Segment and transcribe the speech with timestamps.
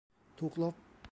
[0.39, 0.73] ถูกลบ